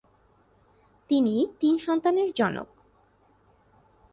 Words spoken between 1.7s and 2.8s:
সন্তানের জনক।